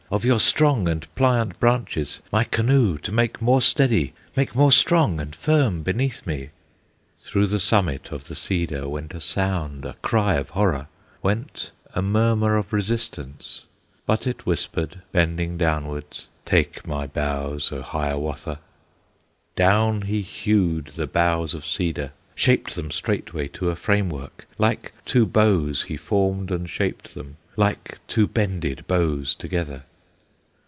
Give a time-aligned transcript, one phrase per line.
[0.11, 5.21] Of your strong and pliant branches, My canoe to make more steady, Make more strong
[5.21, 6.49] and firm beneath me!"
[7.17, 10.87] Through the summit of the Cedar Went a sound, a cry of horror,
[11.23, 13.67] Went a murmur of resistance;
[14.05, 16.03] But it whispered, bending downward,
[16.45, 18.59] "Take my boughs, O Hiawatha!"
[19.55, 24.91] Down he hewed the boughs of cedar, Shaped them straightway to a frame work, Like
[25.05, 29.83] two bows he formed and shaped them, Like two bended bows together.